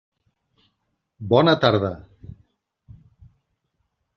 Bona 1.33 1.53
tarda. 1.65 1.91